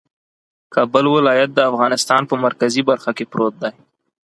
[0.73, 3.73] کابل ولایت د افغانستان په مرکزي برخه کې پروت دی